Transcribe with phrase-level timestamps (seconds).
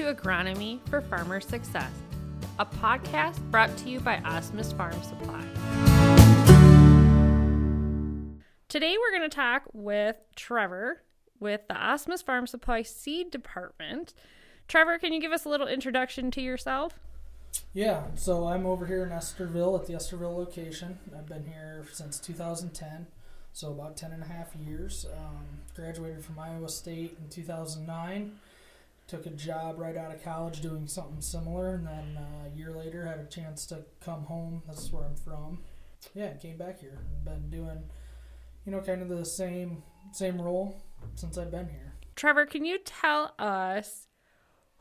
[0.00, 1.92] to Agronomy for Farmer Success,
[2.58, 5.44] a podcast brought to you by Osmus Farm Supply.
[8.68, 11.02] Today we're going to talk with Trevor
[11.38, 14.14] with the Osmus Farm Supply Seed Department.
[14.68, 16.98] Trevor, can you give us a little introduction to yourself?
[17.74, 20.98] Yeah, so I'm over here in Estherville at the Estherville location.
[21.14, 23.06] I've been here since 2010,
[23.52, 25.04] so about 10 and a half years.
[25.14, 25.44] Um,
[25.76, 28.38] graduated from Iowa State in 2009.
[29.10, 32.70] Took a job right out of college doing something similar, and then uh, a year
[32.70, 34.62] later had a chance to come home.
[34.68, 35.64] That's where I'm from.
[36.14, 36.96] Yeah, came back here.
[36.96, 37.82] And been doing,
[38.64, 39.82] you know, kind of the same
[40.12, 40.80] same role
[41.16, 41.94] since I've been here.
[42.14, 44.06] Trevor, can you tell us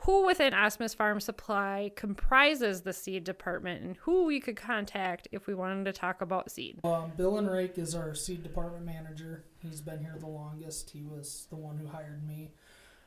[0.03, 5.47] who within Osmus Farm Supply comprises the seed department and who we could contact if
[5.47, 6.81] we wanted to talk about seed?
[6.83, 9.45] Um, Bill Enrique is our seed department manager.
[9.57, 10.91] He's been here the longest.
[10.91, 12.51] He was the one who hired me.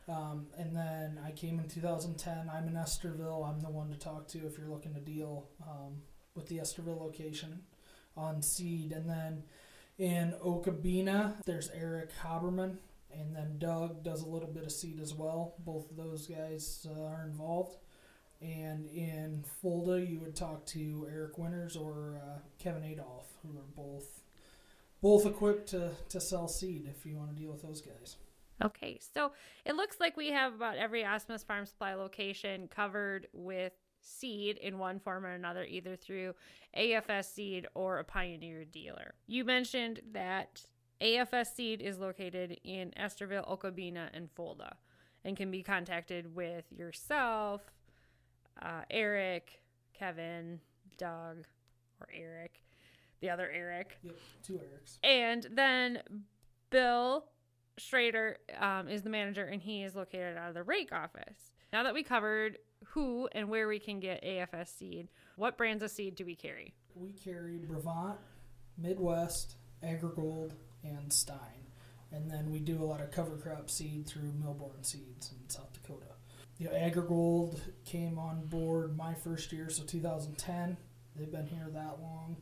[0.09, 2.51] Um, and then I came in 2010.
[2.53, 3.49] I'm in Estherville.
[3.49, 6.03] I'm the one to talk to if you're looking to deal um,
[6.35, 7.61] with the Estherville location
[8.17, 8.93] on seed.
[8.93, 9.45] And then
[9.99, 12.79] in Okabena, there's Eric Haberman
[13.19, 15.55] and then Doug does a little bit of seed as well.
[15.59, 17.77] Both of those guys uh, are involved.
[18.41, 23.69] And in Fulda, you would talk to Eric Winters or uh, Kevin Adolf, who are
[23.77, 24.21] both
[25.01, 28.17] both equipped to, to sell seed if you want to deal with those guys.
[28.65, 29.33] Okay, so
[29.65, 34.79] it looks like we have about every Osmus Farm Supply location covered with seed in
[34.79, 36.35] one form or another, either through
[36.77, 39.15] AFS Seed or a Pioneer dealer.
[39.27, 40.65] You mentioned that
[41.01, 44.77] AFS Seed is located in Estherville, Okabena, and Fulda
[45.25, 47.63] and can be contacted with yourself,
[48.61, 49.63] uh, Eric,
[49.95, 50.61] Kevin,
[50.99, 51.47] Doug,
[52.01, 52.63] or Eric,
[53.21, 53.99] the other Eric.
[54.03, 54.99] Yep, two Erics.
[55.05, 56.03] And then
[56.71, 57.25] Bill
[57.79, 61.53] Schrader um, is the manager, and he is located out of the Rake office.
[61.73, 65.91] Now that we covered who and where we can get AFS seed, what brands of
[65.91, 66.75] seed do we carry?
[66.95, 68.19] We carry Brevant,
[68.77, 70.53] Midwest, AgriGold,
[70.85, 71.39] and Stine.
[72.11, 75.73] And then we do a lot of cover crop seed through Millborn Seeds in South
[75.73, 76.13] Dakota.
[76.59, 80.77] You know, AgriGold came on board my first year, so 2010.
[81.17, 82.37] They've been here that long.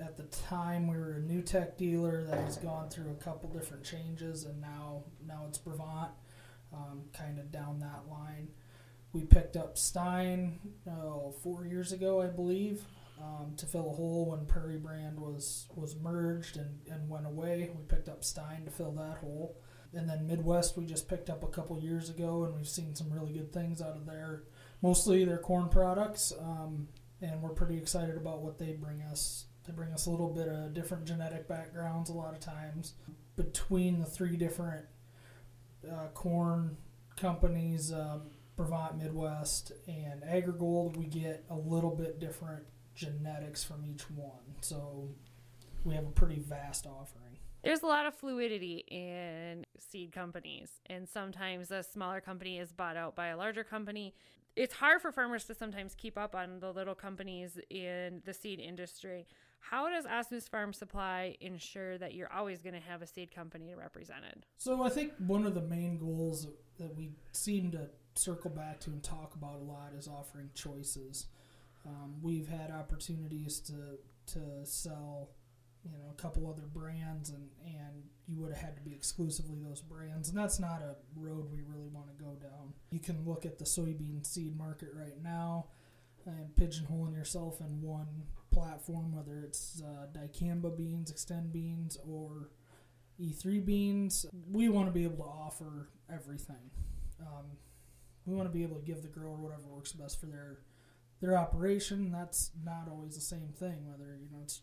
[0.00, 3.84] At the time, we were a NuTech dealer that has gone through a couple different
[3.84, 6.10] changes, and now now it's Brevant,
[6.72, 8.48] um, kind of down that line.
[9.12, 10.58] We picked up Stine
[10.90, 12.84] oh, four years ago, I believe
[13.20, 17.70] um, to fill a hole when Prairie Brand was was merged and, and went away.
[17.74, 19.56] We picked up Stine to fill that hole.
[19.92, 23.12] And then Midwest we just picked up a couple years ago, and we've seen some
[23.12, 24.42] really good things out of there.
[24.82, 26.88] Mostly their corn products, um,
[27.22, 29.46] and we're pretty excited about what they bring us.
[29.66, 32.94] They bring us a little bit of different genetic backgrounds a lot of times.
[33.36, 34.84] Between the three different
[35.90, 36.76] uh, corn
[37.16, 38.22] companies, um,
[38.56, 42.64] Brevant Midwest and AgriGold, we get a little bit different
[42.94, 44.56] genetics from each one.
[44.60, 45.08] So
[45.84, 47.38] we have a pretty vast offering.
[47.62, 52.96] There's a lot of fluidity in seed companies, and sometimes a smaller company is bought
[52.96, 54.14] out by a larger company.
[54.54, 58.60] It's hard for farmers to sometimes keep up on the little companies in the seed
[58.60, 59.26] industry.
[59.70, 63.74] How does Osmus Farm Supply ensure that you're always going to have a seed company
[63.74, 64.44] represented?
[64.58, 66.46] So I think one of the main goals
[66.78, 71.26] that we seem to circle back to and talk about a lot is offering choices.
[71.86, 73.98] Um, we've had opportunities to
[74.34, 75.30] to sell,
[75.82, 79.58] you know, a couple other brands, and and you would have had to be exclusively
[79.62, 82.74] those brands, and that's not a road we really want to go down.
[82.90, 85.68] You can look at the soybean seed market right now,
[86.26, 92.50] and pigeonholing yourself in one platform, whether it's uh, dicamba beans, Xtend beans, or
[93.20, 94.26] E3 beans.
[94.50, 96.70] We want to be able to offer everything.
[97.20, 97.58] Um,
[98.26, 100.60] we want to be able to give the grower whatever works best for their
[101.20, 102.10] their operation.
[102.12, 103.86] That's not always the same thing.
[103.86, 104.62] Whether you know it's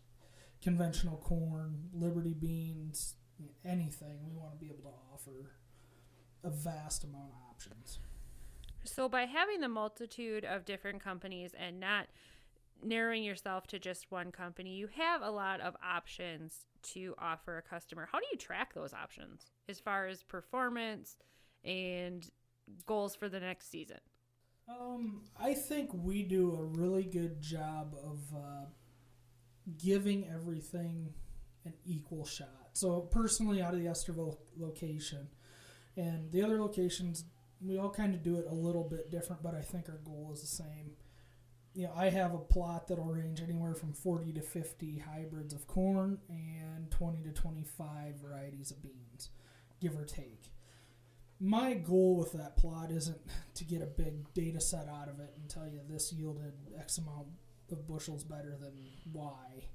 [0.61, 3.15] conventional corn, Liberty beans,
[3.65, 5.51] anything, we want to be able to offer
[6.43, 7.99] a vast amount of options.
[8.83, 12.07] So by having the multitude of different companies and not
[12.83, 17.61] narrowing yourself to just one company, you have a lot of options to offer a
[17.61, 18.07] customer.
[18.11, 21.17] How do you track those options as far as performance
[21.63, 22.27] and
[22.85, 23.99] goals for the next season?
[24.69, 28.65] Um, I think we do a really good job of uh,
[29.83, 31.13] giving everything
[31.65, 32.69] an equal shot.
[32.73, 35.27] So personally, out of the Estherville location,
[35.97, 37.25] and the other locations,
[37.59, 40.31] we all kind of do it a little bit different, but I think our goal
[40.33, 40.91] is the same.
[41.73, 45.67] You know, I have a plot that'll range anywhere from 40 to 50 hybrids of
[45.67, 49.29] corn and 20 to 25 varieties of beans,
[49.79, 50.51] give or take
[51.41, 53.19] my goal with that plot isn't
[53.55, 56.99] to get a big data set out of it and tell you this yielded X
[56.99, 57.27] amount
[57.71, 58.73] of bushels better than
[59.11, 59.65] Y.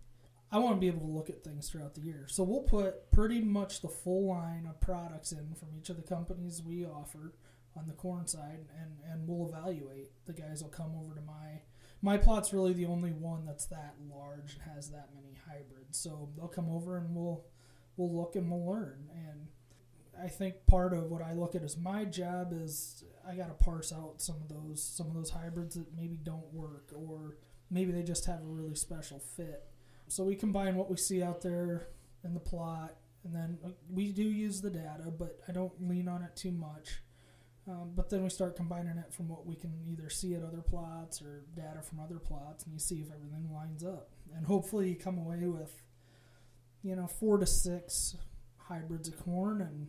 [0.53, 2.27] I want to be able to look at things throughout the year.
[2.29, 6.03] So we'll put pretty much the full line of products in from each of the
[6.03, 7.35] companies we offer
[7.77, 10.13] on the corn side and, and we'll evaluate.
[10.27, 11.63] The guys will come over to my
[12.03, 15.99] my plot's really the only one that's that large and has that many hybrids.
[15.99, 17.45] So they'll come over and we'll
[17.97, 19.09] we'll look and we'll learn.
[19.13, 19.49] And
[20.23, 23.65] I think part of what I look at as my job is I got to
[23.65, 27.39] parse out some of those some of those hybrids that maybe don't work or
[27.71, 29.65] maybe they just have a really special fit.
[30.09, 31.89] So we combine what we see out there
[32.25, 32.95] in the plot,
[33.25, 33.59] and then
[33.91, 37.01] we do use the data, but I don't lean on it too much.
[37.69, 40.61] Um, but then we start combining it from what we can either see at other
[40.61, 44.11] plots or data from other plots, and you see if everything lines up.
[44.37, 45.83] And hopefully, you come away with,
[46.83, 48.17] you know, four to six
[48.59, 49.89] hybrids of corn and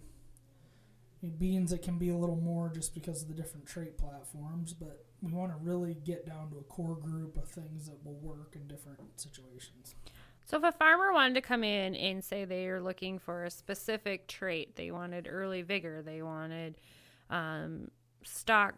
[1.39, 5.05] beans that can be a little more just because of the different trait platforms, but
[5.21, 8.55] we want to really get down to a core group of things that will work
[8.55, 9.95] in different situations.
[10.45, 13.51] So, if a farmer wanted to come in and say they are looking for a
[13.51, 16.77] specific trait, they wanted early vigor, they wanted
[17.29, 17.89] um,
[18.23, 18.75] stalk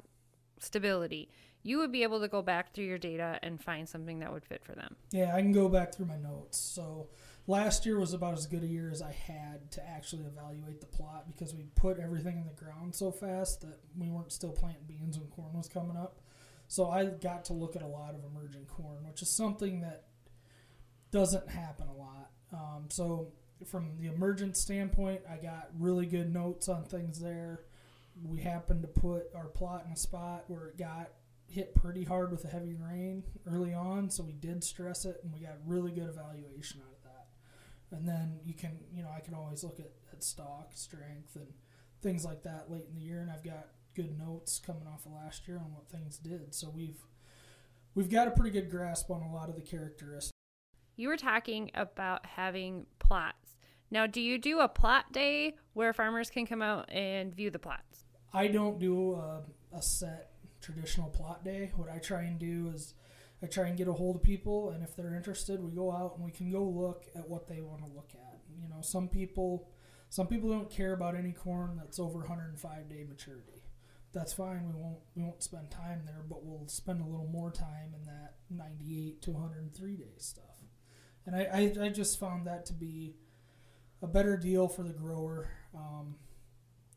[0.60, 1.30] stability,
[1.64, 4.46] you would be able to go back through your data and find something that would
[4.46, 4.96] fit for them.
[5.12, 6.58] Yeah, I can go back through my notes.
[6.58, 7.10] So,
[7.48, 10.88] last year was about as good a year as I had to actually evaluate the
[10.88, 14.84] plot because we put everything in the ground so fast that we weren't still planting
[14.88, 16.22] beans when corn was coming up.
[16.68, 20.04] So I got to look at a lot of emerging corn, which is something that
[21.12, 22.30] doesn't happen a lot.
[22.54, 23.32] Um, so
[23.66, 27.62] from the emergent standpoint, I got really good notes on things there.
[28.24, 31.12] We happened to put our plot in a spot where it got
[31.48, 35.34] hit pretty hard with a heavy rain early on, so we did stress it, and
[35.34, 37.98] we got really good evaluation out of that.
[37.98, 41.48] and then you can you know I can always look at, at stalk strength and
[42.02, 45.14] things like that late in the year, and I've got good notes coming off of
[45.14, 46.54] last year on what things did.
[46.54, 47.04] So we've
[47.96, 50.32] we've got a pretty good grasp on a lot of the characteristics.
[50.96, 53.56] You were talking about having plots.
[53.92, 57.58] Now, do you do a plot day where farmers can come out and view the
[57.58, 58.06] plots?
[58.34, 59.42] I don't do a,
[59.74, 60.32] a set
[60.62, 61.72] traditional plot day.
[61.76, 62.94] What I try and do is
[63.42, 66.16] I try and get a hold of people, and if they're interested, we go out
[66.16, 68.40] and we can go look at what they want to look at.
[68.62, 69.70] You know, some people,
[70.10, 73.64] some people don't care about any corn that's over 105 day maturity.
[74.12, 74.68] That's fine.
[74.68, 78.06] We won't we won't spend time there, but we'll spend a little more time in
[78.06, 80.46] that 98 to 103 day stuff.
[81.26, 83.16] And I, I, I just found that to be
[84.02, 85.52] a better deal for the grower.
[85.76, 86.16] Um,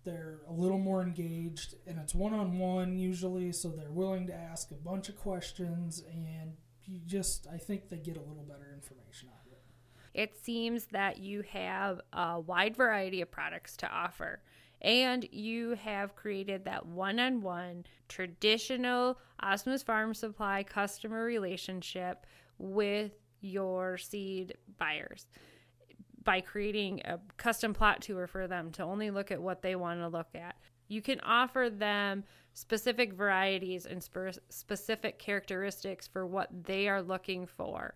[0.05, 4.75] they're a little more engaged and it's one-on-one usually so they're willing to ask a
[4.75, 9.47] bunch of questions and you just i think they get a little better information out
[9.47, 9.59] of it.
[10.15, 14.43] It seems that you have a wide variety of products to offer
[14.81, 22.27] and you have created that one-on-one traditional osmus farm supply customer relationship
[22.59, 25.27] with your seed buyers
[26.25, 30.01] by creating a custom plot tour for them to only look at what they want
[30.01, 30.57] to look at.
[30.89, 32.25] You can offer them
[32.55, 37.95] specific varieties and spe- specific characteristics for what they are looking for.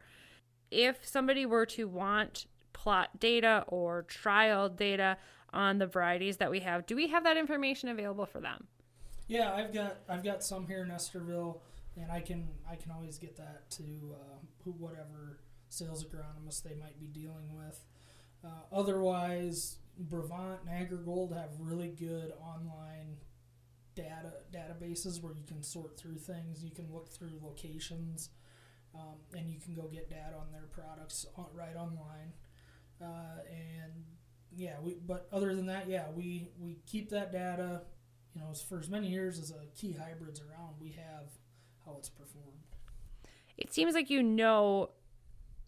[0.70, 5.19] If somebody were to want plot data or trial data
[5.52, 8.67] on the varieties that we have, do we have that information available for them?
[9.29, 11.60] Yeah, I've got I've got some here in Nestorville,
[11.96, 13.82] and I can I can always get that to
[14.15, 17.84] uh, whatever sales agronomist they might be dealing with.
[18.46, 23.17] Uh, otherwise, Brevant and AgriGold have really good online
[23.94, 26.62] data databases where you can sort through things.
[26.62, 28.31] You can look through locations,
[28.94, 32.32] um, and you can go get data on their products on, right online.
[33.03, 33.93] Uh, and
[34.55, 34.98] yeah, we.
[35.05, 37.82] But other than that, yeah, we we keep that data.
[38.34, 41.31] You know, for as many years as a key hybrids around, we have
[41.84, 42.60] how it's performed.
[43.56, 44.91] It seems like you know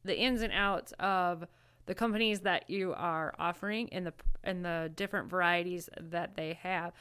[0.04, 1.46] the ins and outs of
[1.88, 4.12] the companies that you are offering and the
[4.44, 6.92] and the different varieties that they have.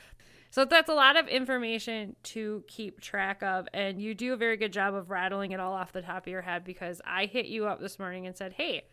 [0.49, 4.55] So that's a lot of information to keep track of and you do a very
[4.55, 7.47] good job of rattling it all off the top of your head because I hit
[7.47, 8.85] you up this morning and said, "Hey,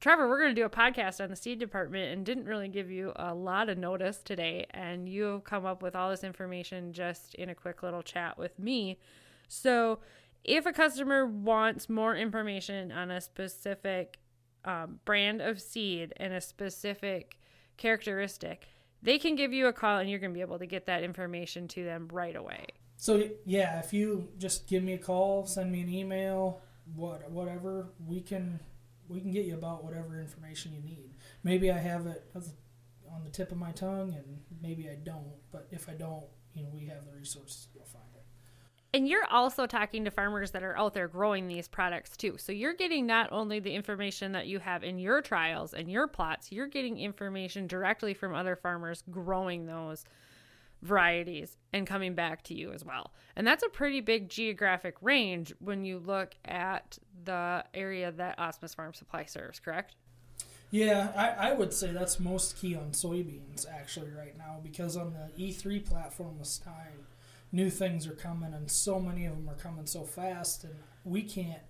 [0.00, 2.90] Trevor, we're going to do a podcast on the seed department and didn't really give
[2.90, 4.66] you a lot of notice today.
[4.70, 8.38] And you have come up with all this information just in a quick little chat
[8.38, 8.98] with me.
[9.48, 9.98] So,
[10.44, 14.18] if a customer wants more information on a specific
[14.66, 17.38] um, brand of seed and a specific
[17.76, 18.68] characteristic,
[19.02, 21.02] they can give you a call and you're going to be able to get that
[21.02, 22.66] information to them right away.
[22.96, 26.60] So yeah, if you just give me a call, send me an email,
[26.94, 28.58] what whatever, we can
[29.08, 31.10] we can get you about whatever information you need.
[31.44, 35.34] Maybe I have it on the tip of my tongue, and maybe I don't.
[35.52, 38.24] But if I don't, you know, we have the resources to go find it.
[38.96, 42.36] And you're also talking to farmers that are out there growing these products too.
[42.38, 46.08] So you're getting not only the information that you have in your trials and your
[46.08, 50.06] plots, you're getting information directly from other farmers growing those
[50.80, 53.12] varieties and coming back to you as well.
[53.36, 58.74] And that's a pretty big geographic range when you look at the area that Osmus
[58.74, 59.94] Farm Supply serves, correct?
[60.70, 65.12] Yeah, I, I would say that's most key on soybeans actually right now because on
[65.12, 67.04] the E3 platform with Stine,
[67.52, 70.74] new things are coming and so many of them are coming so fast and
[71.04, 71.62] we can't.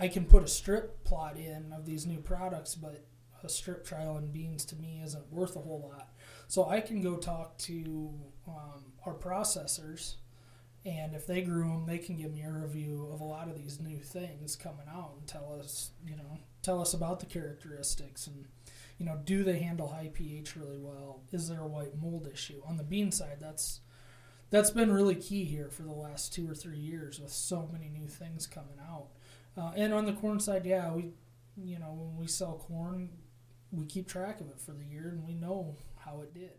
[0.00, 3.04] I can put a strip plot in of these new products, but
[3.44, 6.08] a strip trial in beans to me isn't worth a whole lot.
[6.48, 8.10] So I can go talk to
[8.48, 10.16] um, our processors,
[10.84, 13.56] and if they grew them, they can give me a review of a lot of
[13.56, 18.26] these new things coming out and tell us, you know, tell us about the characteristics
[18.26, 18.46] and,
[18.98, 21.22] you know, do they handle high pH really well?
[21.30, 23.38] Is there a white mold issue on the bean side?
[23.40, 23.80] That's
[24.52, 27.88] that's been really key here for the last two or three years with so many
[27.88, 29.06] new things coming out.
[29.56, 31.14] Uh, and on the corn side, yeah, we,
[31.56, 33.08] you know, when we sell corn,
[33.72, 36.52] we keep track of it for the year and we know how it did.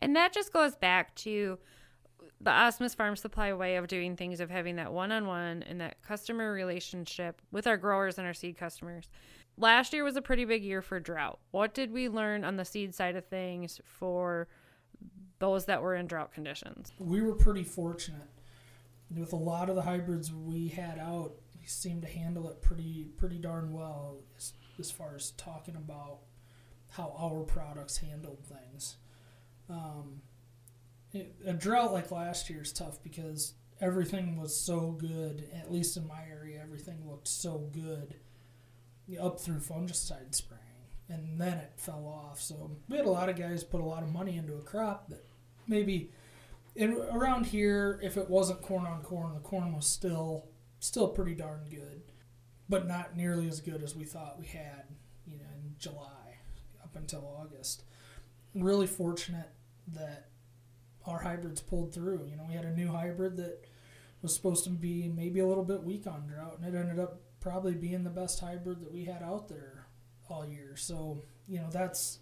[0.00, 1.58] And that just goes back to
[2.40, 5.80] the Osmus Farm Supply way of doing things, of having that one on one and
[5.80, 9.10] that customer relationship with our growers and our seed customers.
[9.56, 11.40] Last year was a pretty big year for drought.
[11.50, 14.46] What did we learn on the seed side of things for
[15.38, 16.92] those that were in drought conditions?
[16.98, 18.28] We were pretty fortunate
[19.14, 21.32] with a lot of the hybrids we had out.
[21.58, 26.20] We seemed to handle it pretty pretty darn well as, as far as talking about
[26.90, 28.96] how our products handled things.
[29.68, 30.22] Um,
[31.12, 35.48] it, a drought like last year is tough because everything was so good.
[35.54, 38.16] At least in my area, everything looked so good
[39.20, 40.62] up through fungicide spraying,
[41.08, 42.40] and then it fell off.
[42.40, 45.08] So we had a lot of guys put a lot of money into a crop
[45.08, 45.24] that
[45.68, 46.10] maybe
[46.74, 50.46] in, around here, if it wasn't corn on corn, the corn was still
[50.80, 52.02] still pretty darn good,
[52.68, 54.84] but not nearly as good as we thought we had.
[55.26, 56.38] You know, in July
[56.82, 57.84] up until August.
[58.54, 59.50] Really fortunate
[59.94, 60.28] that
[61.06, 62.26] our hybrids pulled through.
[62.30, 63.66] You know, we had a new hybrid that
[64.22, 67.20] was supposed to be maybe a little bit weak on drought, and it ended up
[67.40, 69.86] probably being the best hybrid that we had out there
[70.28, 70.76] all year.
[70.76, 72.18] So, you know, that's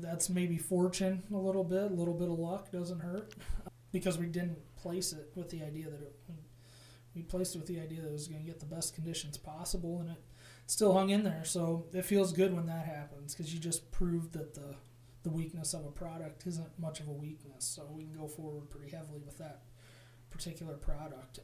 [0.00, 3.34] that's maybe fortune a little bit, a little bit of luck doesn't hurt
[3.92, 6.14] because we didn't place it with the idea that it
[7.14, 9.36] we placed it with the idea that it was going to get the best conditions
[9.36, 10.16] possible and it
[10.66, 11.44] still hung in there.
[11.44, 14.76] So it feels good when that happens because you just proved that the
[15.22, 17.64] the weakness of a product isn't much of a weakness.
[17.64, 19.62] So we can go forward pretty heavily with that
[20.30, 21.38] particular product.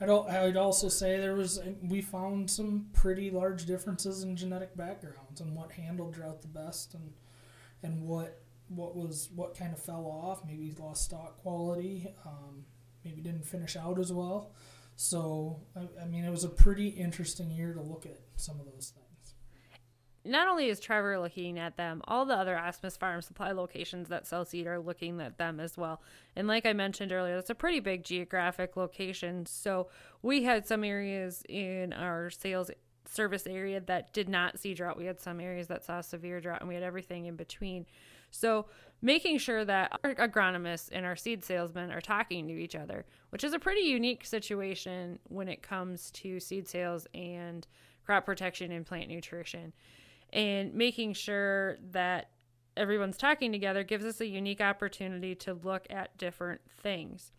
[0.00, 5.40] I'd, I'd also say there was we found some pretty large differences in genetic backgrounds
[5.40, 7.12] and what handled drought the best and
[7.82, 10.42] and what what was what kind of fell off.
[10.46, 12.08] Maybe he lost stalk quality.
[12.24, 12.64] Um,
[13.04, 14.52] maybe didn't finish out as well.
[14.96, 18.66] So I, I mean, it was a pretty interesting year to look at some of
[18.66, 19.02] those things
[20.24, 24.26] not only is Trevor looking at them, all the other Osmus Farm supply locations that
[24.26, 26.00] sell seed are looking at them as well.
[26.36, 29.46] And like I mentioned earlier, that's a pretty big geographic location.
[29.46, 29.88] So
[30.22, 32.70] we had some areas in our sales
[33.12, 34.96] service area that did not see drought.
[34.96, 37.86] We had some areas that saw severe drought, and we had everything in between.
[38.30, 38.66] So
[39.02, 43.44] making sure that our agronomists and our seed salesmen are talking to each other, which
[43.44, 47.66] is a pretty unique situation when it comes to seed sales and
[48.04, 49.72] crop protection and plant nutrition
[50.32, 52.30] and making sure that
[52.76, 57.32] everyone's talking together gives us a unique opportunity to look at different things.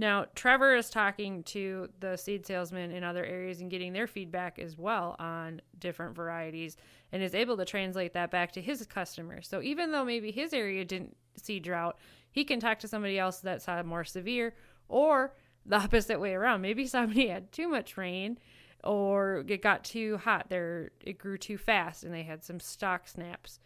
[0.00, 4.58] Now, Trevor is talking to the seed salesmen in other areas and getting their feedback
[4.58, 6.78] as well on different varieties
[7.12, 9.46] and is able to translate that back to his customers.
[9.46, 11.98] So, even though maybe his area didn't see drought,
[12.30, 14.54] he can talk to somebody else that saw more severe
[14.88, 15.34] or
[15.66, 16.62] the opposite way around.
[16.62, 18.38] Maybe somebody had too much rain
[18.82, 23.06] or it got too hot there it grew too fast and they had some stalk
[23.06, 23.60] snaps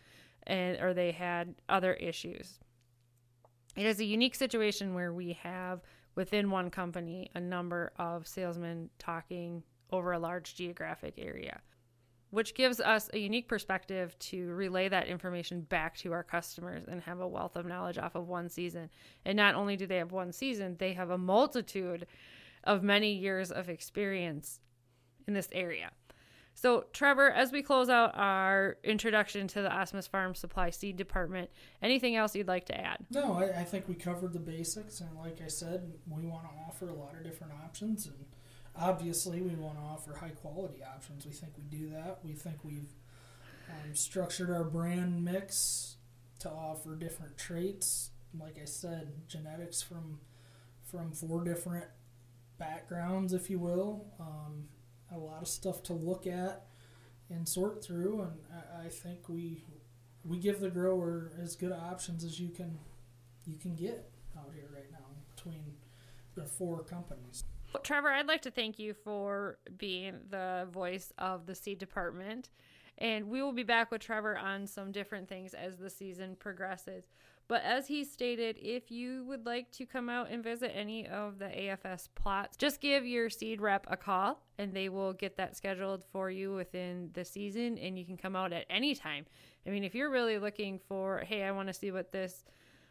[0.48, 2.58] and or they had other issues
[3.76, 5.80] it is a unique situation where we have
[6.14, 11.60] within one company a number of salesmen talking over a large geographic area
[12.34, 17.00] which gives us a unique perspective to relay that information back to our customers and
[17.00, 18.90] have a wealth of knowledge off of one season.
[19.24, 22.08] And not only do they have one season, they have a multitude
[22.64, 24.58] of many years of experience
[25.28, 25.92] in this area.
[26.54, 31.50] So, Trevor, as we close out our introduction to the Osmus Farm Supply Seed Department,
[31.82, 32.98] anything else you'd like to add?
[33.10, 36.50] No, I, I think we covered the basics, and like I said, we want to
[36.66, 38.24] offer a lot of different options, and
[38.76, 41.26] obviously, we want to offer high quality options.
[41.26, 42.20] We think we do that.
[42.22, 42.94] We think we've
[43.68, 45.96] um, structured our brand mix
[46.38, 48.10] to offer different traits.
[48.38, 50.20] Like I said, genetics from
[50.82, 51.86] from four different
[52.58, 54.06] backgrounds, if you will.
[54.20, 54.68] Um,
[55.14, 56.66] a lot of stuff to look at
[57.30, 59.64] and sort through, and I, I think we
[60.24, 62.78] we give the grower as good options as you can
[63.46, 65.74] you can get out here right now between
[66.34, 67.44] the four companies.
[67.82, 72.48] Trevor, I'd like to thank you for being the voice of the seed department.
[72.98, 77.04] And we will be back with Trevor on some different things as the season progresses.
[77.46, 81.38] But as he stated, if you would like to come out and visit any of
[81.38, 85.56] the AFS plots, just give your seed rep a call and they will get that
[85.56, 89.26] scheduled for you within the season and you can come out at any time.
[89.66, 92.44] I mean, if you're really looking for, hey, I want to see what this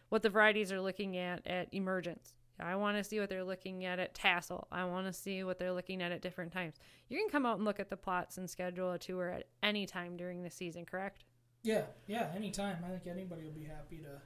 [0.10, 2.36] what the varieties are looking at at emergence.
[2.60, 4.68] I want to see what they're looking at at tassel.
[4.72, 6.76] I want to see what they're looking at at different times.
[7.10, 9.88] You can come out and look at the plots and schedule a tour at any
[9.88, 11.24] time during the season, correct?
[11.64, 12.78] Yeah, yeah, anytime.
[12.86, 14.22] I think anybody will be happy to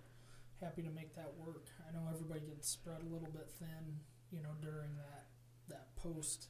[0.62, 1.68] happy to make that work.
[1.88, 4.00] I know everybody gets spread a little bit thin,
[4.32, 5.26] you know, during that
[5.70, 6.48] that post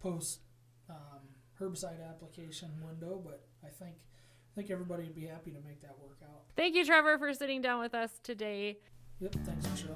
[0.00, 0.40] post
[0.88, 1.20] um,
[1.60, 3.96] herbicide application window, but I think
[4.52, 6.42] I think everybody would be happy to make that work out.
[6.56, 8.78] Thank you, Trevor, for sitting down with us today.
[9.20, 9.94] Yep, thanks, Michelle.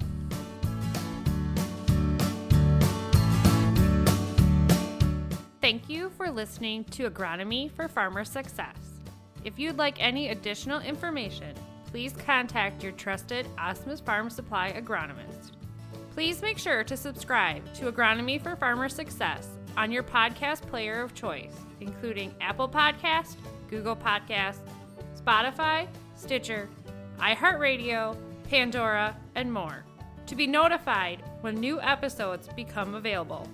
[5.61, 8.77] Thank you for listening to Agronomy for Farmer Success.
[9.43, 11.55] If you'd like any additional information,
[11.95, 15.51] please contact your trusted Osmus Farm Supply agronomist.
[16.11, 19.47] Please make sure to subscribe to Agronomy for Farmer Success
[19.77, 23.37] on your podcast player of choice, including Apple Podcast,
[23.69, 24.59] Google Podcast,
[25.17, 26.67] Spotify, Stitcher,
[27.19, 28.17] iHeartRadio,
[28.49, 29.85] Pandora, and more,
[30.25, 33.47] to be notified when new episodes become available.